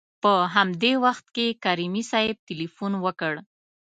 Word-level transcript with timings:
په 0.23 0.33
همدې 0.55 0.93
وخت 1.05 1.25
کې 1.35 1.57
کریمي 1.63 2.03
صیب 2.11 2.35
تلېفون 2.49 2.93
وکړ. 3.05 3.33